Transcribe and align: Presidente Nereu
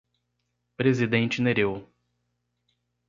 Presidente 0.77 1.39
Nereu 1.43 1.85